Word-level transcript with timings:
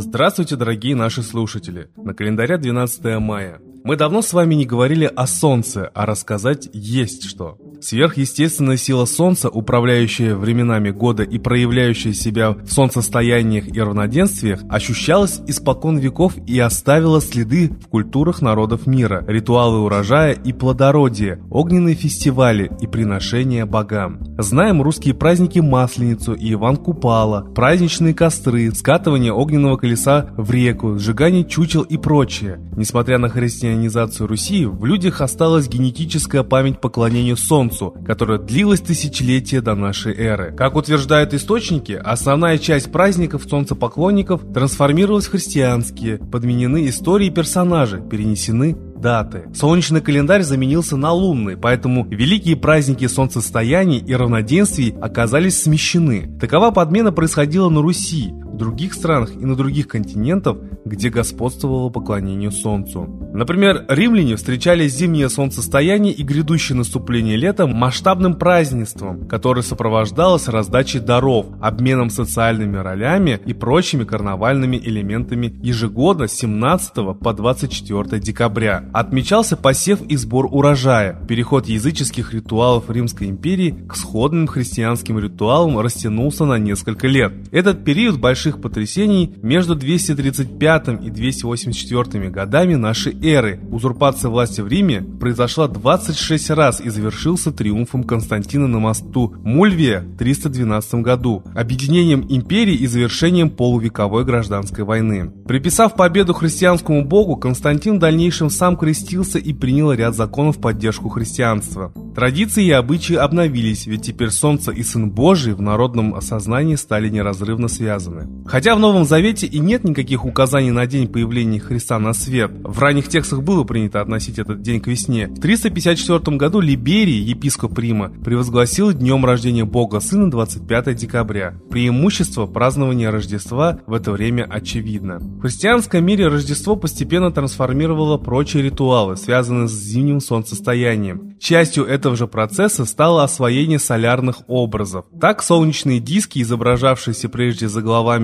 Здравствуйте, 0.00 0.54
дорогие 0.54 0.94
наши 0.94 1.24
слушатели! 1.24 1.90
На 1.96 2.14
календаре 2.14 2.56
12 2.56 3.18
мая. 3.18 3.60
Мы 3.82 3.96
давно 3.96 4.22
с 4.22 4.32
вами 4.32 4.54
не 4.54 4.64
говорили 4.64 5.06
о 5.06 5.26
Солнце, 5.26 5.90
а 5.92 6.06
рассказать 6.06 6.68
есть 6.72 7.24
что. 7.24 7.58
Сверхъестественная 7.80 8.76
сила 8.76 9.04
Солнца, 9.04 9.48
управляющая 9.48 10.34
временами 10.34 10.90
года 10.90 11.22
и 11.22 11.38
проявляющая 11.38 12.12
себя 12.12 12.50
в 12.50 12.72
солнцестояниях 12.72 13.68
и 13.68 13.80
равноденствиях, 13.80 14.60
ощущалась 14.68 15.40
испокон 15.46 15.98
веков 15.98 16.34
и 16.46 16.58
оставила 16.58 17.20
следы 17.20 17.68
в 17.68 17.86
культурах 17.86 18.42
народов 18.42 18.86
мира, 18.86 19.24
ритуалы 19.28 19.78
урожая 19.78 20.32
и 20.32 20.52
плодородия, 20.52 21.40
огненные 21.50 21.94
фестивали 21.94 22.70
и 22.80 22.86
приношения 22.88 23.64
богам. 23.64 24.20
Знаем 24.38 24.82
русские 24.82 25.14
праздники 25.14 25.60
Масленицу 25.60 26.34
и 26.34 26.54
Иван 26.54 26.76
Купала, 26.76 27.42
праздничные 27.42 28.12
костры, 28.12 28.72
скатывание 28.74 29.32
огненного 29.32 29.76
колеса 29.76 30.30
в 30.36 30.50
реку, 30.50 30.98
сжигание 30.98 31.44
чучел 31.44 31.82
и 31.82 31.96
прочее. 31.96 32.60
Несмотря 32.76 33.18
на 33.18 33.28
христианизацию 33.28 34.26
Руси, 34.26 34.66
в 34.66 34.84
людях 34.84 35.20
осталась 35.20 35.68
генетическая 35.68 36.42
память 36.42 36.80
поклонению 36.80 37.36
Солнцу, 37.36 37.67
Солнцу, 37.68 37.94
которая 38.06 38.38
длилась 38.38 38.80
тысячелетия 38.80 39.60
до 39.60 39.74
нашей 39.74 40.14
эры. 40.14 40.54
Как 40.56 40.76
утверждают 40.76 41.34
источники, 41.34 41.92
основная 41.92 42.58
часть 42.58 42.90
праздников 42.90 43.44
солнцепоклонников 43.48 44.42
трансформировалась 44.52 45.26
в 45.26 45.30
христианские, 45.30 46.18
подменены 46.18 46.88
истории 46.88 47.30
персонажи, 47.30 48.00
перенесены 48.00 48.76
даты. 48.96 49.44
Солнечный 49.54 50.00
календарь 50.00 50.42
заменился 50.42 50.96
на 50.96 51.12
лунный, 51.12 51.56
поэтому 51.56 52.06
великие 52.06 52.56
праздники 52.56 53.06
солнцестояний 53.06 53.98
и 53.98 54.14
равноденствий 54.14 54.94
оказались 55.00 55.62
смещены. 55.62 56.36
Такова 56.40 56.70
подмена 56.70 57.12
происходила 57.12 57.68
на 57.68 57.80
Руси, 57.80 58.32
других 58.58 58.94
странах 58.94 59.30
и 59.34 59.46
на 59.46 59.56
других 59.56 59.88
континентах, 59.88 60.58
где 60.84 61.08
господствовало 61.08 61.88
поклонение 61.88 62.50
Солнцу. 62.50 63.08
Например, 63.32 63.84
римляне 63.88 64.36
встречали 64.36 64.88
зимнее 64.88 65.28
солнцестояние 65.28 66.12
и 66.12 66.22
грядущее 66.22 66.76
наступление 66.76 67.36
лета 67.36 67.66
масштабным 67.66 68.34
празднеством, 68.34 69.28
которое 69.28 69.62
сопровождалось 69.62 70.48
раздачей 70.48 71.00
даров, 71.00 71.46
обменом 71.60 72.10
социальными 72.10 72.76
ролями 72.76 73.40
и 73.44 73.52
прочими 73.52 74.04
карнавальными 74.04 74.76
элементами 74.76 75.54
ежегодно 75.62 76.26
с 76.26 76.32
17 76.32 77.18
по 77.20 77.32
24 77.32 78.20
декабря. 78.20 78.88
Отмечался 78.92 79.56
посев 79.56 80.02
и 80.02 80.16
сбор 80.16 80.48
урожая. 80.50 81.14
Переход 81.28 81.66
языческих 81.66 82.32
ритуалов 82.32 82.90
Римской 82.90 83.28
империи 83.28 83.78
к 83.88 83.94
сходным 83.94 84.46
христианским 84.46 85.18
ритуалам 85.18 85.78
растянулся 85.78 86.44
на 86.44 86.58
несколько 86.58 87.06
лет. 87.06 87.32
Этот 87.52 87.84
период 87.84 88.18
больших 88.18 88.47
больших 88.48 88.60
потрясений 88.60 89.34
между 89.42 89.74
235 89.74 90.88
и 91.02 91.10
284 91.10 92.30
годами 92.30 92.74
нашей 92.74 93.14
эры. 93.22 93.60
Узурпация 93.70 94.30
власти 94.30 94.60
в 94.60 94.68
Риме 94.68 95.02
произошла 95.02 95.68
26 95.68 96.50
раз 96.50 96.80
и 96.80 96.88
завершился 96.88 97.52
триумфом 97.52 98.04
Константина 98.04 98.66
на 98.66 98.78
мосту 98.78 99.34
Мульвия 99.44 100.00
в 100.00 100.16
312 100.18 100.94
году, 100.96 101.42
объединением 101.54 102.24
империи 102.28 102.74
и 102.74 102.86
завершением 102.86 103.50
полувековой 103.50 104.24
гражданской 104.24 104.84
войны. 104.84 105.30
Приписав 105.46 105.94
победу 105.94 106.32
христианскому 106.32 107.04
богу, 107.04 107.36
Константин 107.36 107.96
в 107.96 108.00
дальнейшем 108.00 108.50
сам 108.50 108.76
крестился 108.76 109.38
и 109.38 109.52
принял 109.52 109.92
ряд 109.92 110.14
законов 110.14 110.56
в 110.56 110.60
поддержку 110.60 111.08
христианства. 111.08 111.92
Традиции 112.14 112.64
и 112.64 112.70
обычаи 112.70 113.16
обновились, 113.16 113.86
ведь 113.86 114.02
теперь 114.02 114.30
Солнце 114.30 114.72
и 114.72 114.82
Сын 114.82 115.10
Божий 115.10 115.54
в 115.54 115.60
народном 115.60 116.14
осознании 116.14 116.76
стали 116.76 117.08
неразрывно 117.08 117.68
связаны. 117.68 118.37
Хотя 118.46 118.74
в 118.74 118.80
Новом 118.80 119.04
Завете 119.04 119.46
и 119.46 119.58
нет 119.58 119.84
никаких 119.84 120.24
указаний 120.24 120.70
на 120.70 120.86
день 120.86 121.08
появления 121.08 121.60
Христа 121.60 121.98
на 121.98 122.12
свет, 122.12 122.50
в 122.62 122.78
ранних 122.78 123.08
текстах 123.08 123.42
было 123.42 123.64
принято 123.64 124.00
относить 124.00 124.38
этот 124.38 124.62
день 124.62 124.80
к 124.80 124.86
весне. 124.86 125.26
В 125.26 125.40
354 125.40 126.36
году 126.36 126.60
Либерий, 126.60 127.20
епископ 127.20 127.78
Рима, 127.78 128.10
превозгласил 128.24 128.92
днем 128.92 129.24
рождения 129.24 129.64
Бога 129.64 130.00
Сына 130.00 130.30
25 130.30 130.94
декабря. 130.96 131.54
Преимущество 131.70 132.46
празднования 132.46 133.10
Рождества 133.10 133.80
в 133.86 133.92
это 133.92 134.12
время 134.12 134.46
очевидно. 134.48 135.18
В 135.18 135.42
христианском 135.42 136.04
мире 136.04 136.28
Рождество 136.28 136.76
постепенно 136.76 137.30
трансформировало 137.30 138.16
прочие 138.16 138.62
ритуалы, 138.62 139.16
связанные 139.16 139.68
с 139.68 139.72
зимним 139.72 140.20
солнцестоянием. 140.20 141.36
Частью 141.38 141.84
этого 141.84 142.16
же 142.16 142.26
процесса 142.26 142.84
стало 142.84 143.22
освоение 143.24 143.78
солярных 143.78 144.42
образов. 144.48 145.04
Так 145.20 145.42
солнечные 145.42 146.00
диски, 146.00 146.42
изображавшиеся 146.42 147.28
прежде 147.28 147.68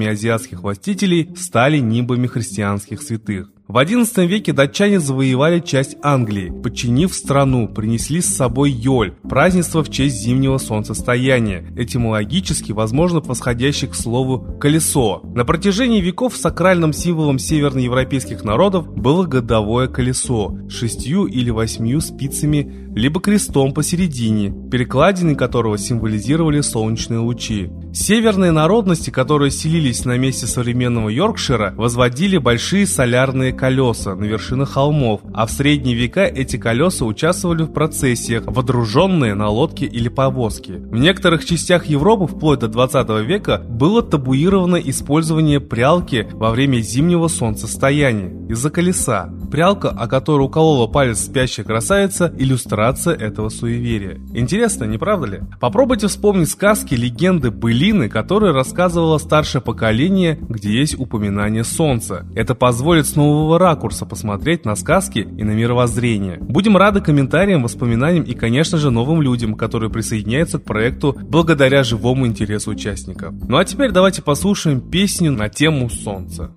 заголовами 0.04 0.06
азиатских 0.06 0.62
властителей 0.62 1.30
стали 1.36 1.78
нимбами 1.78 2.26
христианских 2.26 3.02
святых. 3.02 3.50
В 3.66 3.78
XI 3.78 4.26
веке 4.26 4.52
датчане 4.52 5.00
завоевали 5.00 5.58
часть 5.58 5.96
Англии, 6.02 6.52
подчинив 6.62 7.14
страну, 7.14 7.66
принесли 7.66 8.20
с 8.20 8.26
собой 8.26 8.70
Йоль, 8.70 9.14
празднество 9.26 9.82
в 9.82 9.90
честь 9.90 10.16
зимнего 10.16 10.58
солнцестояния, 10.58 11.64
этимологически, 11.74 12.72
возможно, 12.72 13.20
восходящее 13.20 13.90
к 13.90 13.94
слову 13.94 14.58
«колесо». 14.60 15.22
На 15.34 15.46
протяжении 15.46 16.02
веков 16.02 16.36
сакральным 16.36 16.92
символом 16.92 17.38
северноевропейских 17.38 18.44
народов 18.44 18.86
было 18.94 19.24
годовое 19.24 19.88
колесо, 19.88 20.58
шестью 20.68 21.24
или 21.24 21.48
восьмью 21.48 22.02
спицами, 22.02 22.83
либо 22.94 23.20
крестом 23.20 23.72
посередине, 23.72 24.52
перекладины 24.70 25.34
которого 25.34 25.78
символизировали 25.78 26.60
солнечные 26.60 27.18
лучи. 27.18 27.70
Северные 27.92 28.52
народности, 28.52 29.10
которые 29.10 29.50
селились 29.50 30.04
на 30.04 30.16
месте 30.16 30.46
современного 30.46 31.08
Йоркшира, 31.08 31.74
возводили 31.76 32.38
большие 32.38 32.86
солярные 32.86 33.52
колеса 33.52 34.14
на 34.14 34.24
вершинах 34.24 34.72
холмов, 34.72 35.20
а 35.32 35.46
в 35.46 35.50
средние 35.50 35.96
века 35.96 36.24
эти 36.24 36.56
колеса 36.56 37.04
участвовали 37.04 37.62
в 37.62 37.72
процессиях, 37.72 38.44
водруженные 38.46 39.34
на 39.34 39.48
лодке 39.48 39.86
или 39.86 40.08
повозке. 40.08 40.74
В 40.74 40.96
некоторых 40.96 41.44
частях 41.44 41.86
Европы 41.86 42.26
вплоть 42.26 42.60
до 42.60 42.68
20 42.68 43.26
века 43.26 43.58
было 43.68 44.02
табуировано 44.02 44.76
использование 44.76 45.60
прялки 45.60 46.28
во 46.32 46.50
время 46.50 46.78
зимнего 46.78 47.28
солнцестояния 47.28 48.32
из-за 48.48 48.70
колеса. 48.70 49.30
Прялка, 49.50 49.90
о 49.90 50.06
которой 50.08 50.42
уколола 50.42 50.86
палец 50.86 51.20
спящая 51.20 51.64
красавица, 51.64 52.32
иллюстрация 52.36 52.83
этого 52.92 53.48
суеверия. 53.48 54.20
Интересно, 54.34 54.84
не 54.84 54.98
правда 54.98 55.26
ли? 55.26 55.40
Попробуйте 55.60 56.08
вспомнить 56.08 56.50
сказки, 56.50 56.94
легенды, 56.94 57.50
былины, 57.50 58.08
которые 58.08 58.52
рассказывало 58.52 59.18
старшее 59.18 59.62
поколение, 59.62 60.38
где 60.40 60.72
есть 60.72 60.98
упоминание 60.98 61.64
солнца. 61.64 62.26
Это 62.34 62.54
позволит 62.54 63.06
с 63.06 63.16
нового 63.16 63.58
ракурса 63.58 64.06
посмотреть 64.06 64.64
на 64.64 64.76
сказки 64.76 65.18
и 65.18 65.44
на 65.44 65.52
мировоззрение. 65.52 66.38
Будем 66.40 66.76
рады 66.76 67.00
комментариям, 67.00 67.62
воспоминаниям 67.62 68.24
и, 68.24 68.34
конечно 68.34 68.78
же, 68.78 68.90
новым 68.90 69.22
людям, 69.22 69.54
которые 69.54 69.90
присоединяются 69.90 70.58
к 70.58 70.64
проекту 70.64 71.16
благодаря 71.20 71.82
живому 71.84 72.26
интересу 72.26 72.70
участников. 72.70 73.34
Ну 73.48 73.56
а 73.56 73.64
теперь 73.64 73.90
давайте 73.90 74.22
послушаем 74.22 74.80
песню 74.80 75.32
на 75.32 75.48
тему 75.48 75.88
солнца. 75.90 76.54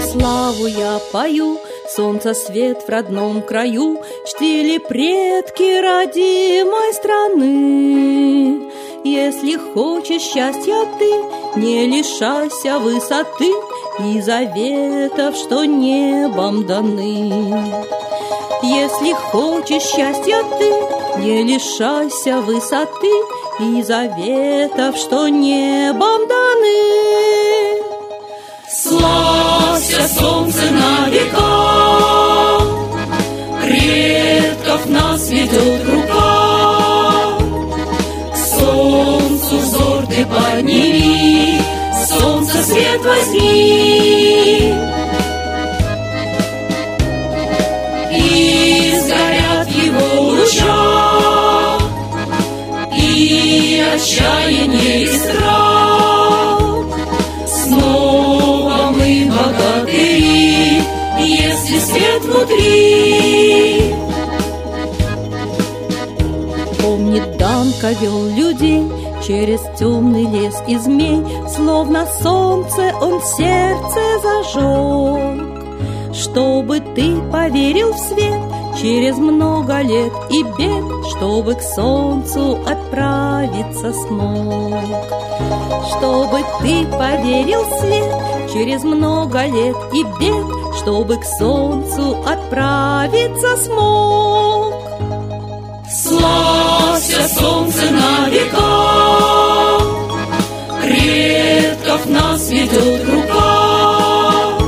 Славу 0.00 0.66
я 0.66 0.98
пою, 1.12 1.58
Солнце 1.88 2.34
свет 2.34 2.82
в 2.86 2.88
родном 2.88 3.42
краю 3.42 4.02
Чтили 4.26 4.78
предки 4.78 5.80
родимой 5.80 6.92
страны. 6.92 8.70
Если 9.04 9.56
хочешь 9.56 10.22
счастья 10.22 10.84
ты, 10.98 11.60
Не 11.60 11.86
лишайся 11.86 12.78
высоты 12.78 13.52
И 14.00 14.20
заветов, 14.20 15.36
что 15.36 15.64
небом 15.64 16.66
даны. 16.66 17.84
Если 18.62 19.12
хочешь 19.12 19.82
счастья 19.84 20.42
ты, 20.58 21.20
Не 21.20 21.44
лишайся 21.44 22.40
высоты 22.40 23.12
И 23.60 23.82
заветов, 23.82 24.96
что 24.96 25.28
небом 25.28 26.26
даны. 26.26 26.86
Славься, 29.76 30.08
солнце 30.18 30.70
на 30.70 31.10
века, 31.10 32.60
Предков 33.62 34.86
нас 34.86 35.28
ведет 35.28 35.86
рука. 35.86 37.38
К 38.32 38.36
солнцу 38.36 39.58
взор 39.58 40.06
ты 40.06 40.24
подними, 40.24 41.60
Солнце 42.08 42.62
свет 42.62 43.04
возьми. 43.04 43.85
Иванка 67.86 68.00
вел 68.00 68.24
людей 68.26 68.82
через 69.26 69.60
темный 69.78 70.24
лес 70.24 70.54
и 70.66 70.76
змей, 70.76 71.22
Словно 71.48 72.06
солнце 72.20 72.92
он 73.00 73.20
сердце 73.22 74.00
зажег. 74.22 76.14
Чтобы 76.14 76.80
ты 76.80 77.20
поверил 77.30 77.92
в 77.92 77.98
свет 77.98 78.40
через 78.80 79.16
много 79.18 79.80
лет 79.82 80.12
и 80.30 80.42
бед, 80.42 81.06
Чтобы 81.16 81.54
к 81.54 81.62
солнцу 81.62 82.58
отправиться 82.66 83.92
смог. 83.92 84.74
Чтобы 85.90 86.44
ты 86.60 86.86
поверил 86.86 87.62
в 87.62 87.80
свет 87.80 88.52
через 88.52 88.82
много 88.84 89.44
лет 89.46 89.76
и 89.92 90.02
бед, 90.18 90.76
Чтобы 90.78 91.16
к 91.18 91.24
солнцу 91.24 92.16
отправиться 92.26 93.56
смог. 93.58 94.85
Славься, 95.96 97.26
солнце 97.26 97.90
на 97.90 98.28
века, 98.28 99.78
Предков 100.82 102.04
нас 102.06 102.50
ведет 102.50 103.08
рука. 103.08 104.58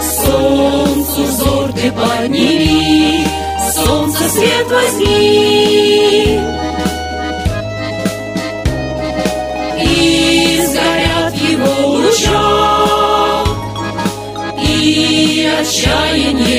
Солнцу 0.00 1.22
взор 1.22 1.72
ты 1.74 1.92
подними, 1.92 3.24
Солнце 3.72 4.28
свет 4.30 4.66
возьми. 4.68 6.40
И 9.80 10.60
сгорят 10.66 11.34
его 11.36 11.86
луча, 11.86 13.44
И 14.60 15.48
отчаяние 15.60 16.51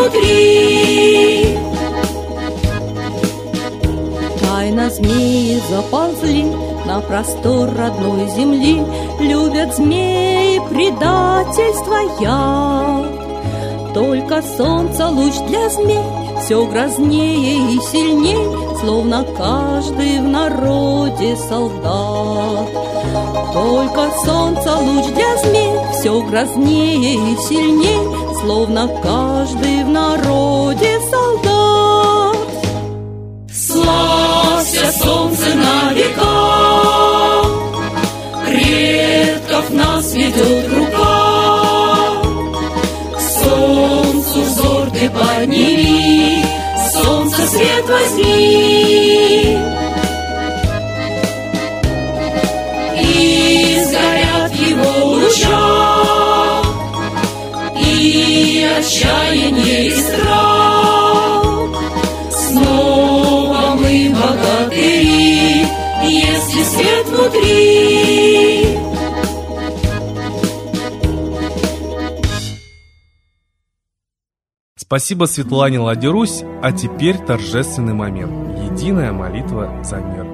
внутри. 0.00 1.58
Тайно 4.40 4.90
змеи 4.90 5.60
заползли 5.70 6.44
на 6.86 7.00
простор 7.00 7.70
родной 7.74 8.28
земли, 8.30 8.84
Любят 9.20 9.76
змеи 9.76 10.60
предательство 10.70 11.98
яд. 12.20 13.92
Только 13.92 14.42
солнце 14.42 15.08
луч 15.08 15.34
для 15.48 15.68
змей 15.68 16.04
все 16.40 16.64
грознее 16.66 17.74
и 17.74 17.80
сильней, 17.80 18.76
Словно 18.80 19.24
каждый 19.36 20.20
в 20.20 20.22
народе 20.22 21.36
солдат. 21.36 22.68
Только 23.52 24.10
солнце 24.24 24.76
луч 24.76 25.06
для 25.06 25.36
змей 25.38 25.72
все 25.92 26.22
грознее 26.22 27.32
и 27.32 27.36
сильней, 27.36 28.29
Словно 28.40 28.88
каждый 29.02 29.84
в 29.84 29.88
народе 29.90 30.98
солдат. 31.10 32.36
Славься, 33.52 34.92
солнце 34.92 35.54
на 35.56 35.92
века, 35.92 37.42
Предков 38.46 39.70
нас 39.70 40.14
ведет 40.14 40.72
рука. 40.72 41.42
К 43.14 43.20
солнцу 43.20 44.40
взор 44.40 44.90
ты 44.90 45.10
подними, 45.10 46.42
Солнце 46.92 47.46
свет 47.46 47.88
возьми. 47.90 48.89
И 59.10 59.32
отчаяние 59.32 59.86
и 59.86 59.90
страх. 59.90 61.42
Снова 62.30 63.74
мы 63.76 64.14
богатыри, 64.14 65.66
если 66.04 66.62
свет 66.62 67.06
внутри. 67.08 68.78
Спасибо 74.76 75.24
Светлане 75.26 75.78
Ладерусь, 75.78 76.42
а 76.62 76.72
теперь 76.72 77.18
торжественный 77.18 77.94
момент. 77.94 78.58
Единая 78.72 79.12
молитва 79.12 79.82
за 79.84 79.96
мир. 79.96 80.26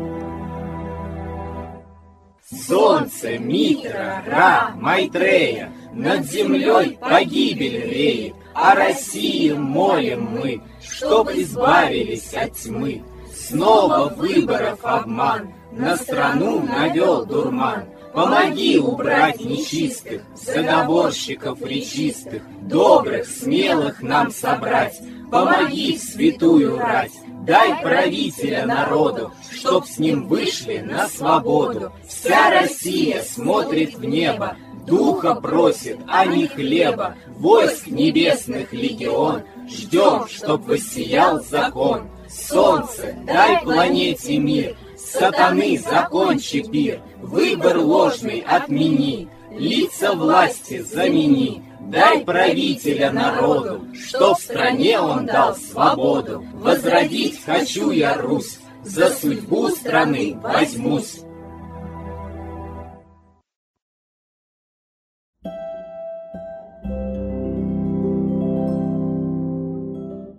Солнце, 2.67 3.39
Митра, 3.39 4.23
Ра, 4.27 4.71
Майтрея, 4.77 5.73
Над 5.93 6.25
землей 6.25 6.97
погибель 7.01 7.91
реет, 7.91 8.35
О 8.57 8.75
России 8.75 9.53
молим 9.53 10.29
мы, 10.33 10.63
Чтоб 10.81 11.29
избавились 11.31 12.33
от 12.33 12.55
тьмы. 12.55 13.03
Снова 13.35 14.09
выборов 14.09 14.79
обман, 14.83 15.53
На 15.73 15.97
страну 15.97 16.63
навел 16.63 17.27
дурман. 17.27 17.85
Помоги 18.15 18.79
убрать 18.79 19.45
нечистых, 19.45 20.23
Заговорщиков 20.35 21.61
речистых, 21.61 22.43
Добрых, 22.63 23.27
смелых 23.27 24.01
нам 24.01 24.31
собрать. 24.31 24.99
Помоги 25.31 25.99
святую 25.99 26.79
рать, 26.79 27.13
Дай 27.47 27.83
правителя 27.83 28.65
народу, 28.65 29.33
Чтоб 29.53 29.85
с 29.87 29.99
ним 29.99 30.29
вышли 30.29 30.79
на 30.79 31.09
свободу. 31.09 31.93
Вся 32.09 32.49
Россия 32.49 33.23
смотрит 33.23 33.97
в 33.97 34.05
небо, 34.07 34.57
Духа 34.87 35.35
просит, 35.35 35.99
а 36.07 36.25
не 36.27 36.47
хлеба. 36.47 37.17
Войск 37.39 37.89
небесных 37.89 38.73
легион, 38.73 39.43
Ждем, 39.69 40.29
чтоб 40.29 40.65
воссиял 40.67 41.43
закон. 41.43 42.09
Солнце, 42.29 43.17
дай 43.27 43.61
планете 43.63 44.39
мир, 44.39 44.77
Сатаны 44.97 45.79
закончи 45.79 46.63
пир, 46.63 47.01
Выбор 47.21 47.79
ложный 47.79 48.41
отмени, 48.41 49.29
Лица 49.51 50.13
власти 50.13 50.81
замени. 50.81 51.63
Дай 51.81 52.25
правителя 52.25 53.11
народу, 53.11 53.87
Что 53.93 54.35
в 54.35 54.41
стране 54.41 55.01
он 55.01 55.27
дал 55.27 55.57
свободу. 55.57 56.45
Возродить 56.55 57.45
хочу 57.45 57.91
я 57.91 58.15
Русь, 58.15 58.59
За 58.83 59.11
судьбу 59.11 59.69
страны 59.69 60.39
возьмусь. 60.41 61.26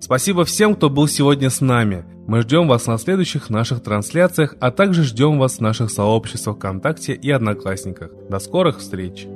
Спасибо 0.08 0.46
всем, 0.46 0.74
кто 0.74 0.90
был 0.90 1.10
сегодня 1.10 1.50
с 1.50 1.60
нами. 1.60 2.06
Мы 2.28 2.42
ждем 2.42 2.70
вас 2.70 2.88
на 2.88 2.98
следующих 2.98 3.50
наших 3.50 3.84
трансляциях, 3.84 4.56
а 4.62 4.72
также 4.72 5.04
ждем 5.04 5.38
вас 5.38 5.58
в 5.58 5.60
наших 5.60 5.92
сообществах 5.92 6.56
ВКонтакте 6.56 7.14
и 7.14 7.30
Одноклассниках. 7.30 8.12
До 8.30 8.40
скорых 8.40 8.78
встреч! 8.80 9.28